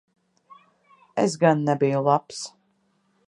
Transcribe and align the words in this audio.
Es 1.25 1.37
gan 1.45 1.61
nebiju 1.67 2.01
labs. 2.09 2.43